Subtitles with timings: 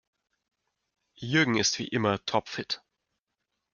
[1.13, 2.81] Jürgen ist wie immer topfit.